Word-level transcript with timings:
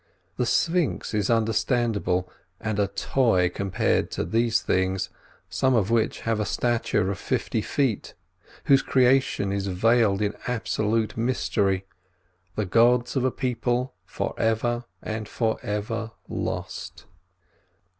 The 0.37 0.47
sphinx 0.47 1.13
is 1.13 1.29
understandable 1.29 2.27
and 2.59 2.79
a 2.79 2.87
toy 2.87 3.49
compared 3.51 4.09
to 4.13 4.25
these 4.25 4.59
things, 4.63 5.09
some 5.47 5.75
of 5.75 5.91
which 5.91 6.21
have 6.21 6.39
a 6.39 6.43
stature 6.43 7.11
of 7.11 7.19
fifty 7.19 7.61
feet, 7.61 8.15
whose 8.63 8.81
creation 8.81 9.51
is 9.51 9.67
veiled 9.67 10.23
in 10.23 10.33
absolute 10.47 11.15
mystery—the 11.17 12.65
gods 12.65 13.15
of 13.15 13.23
a 13.23 13.29
people 13.29 13.93
for 14.03 14.33
ever 14.39 14.85
and 15.03 15.29
for 15.29 15.59
ever 15.61 16.13
lost. 16.27 17.05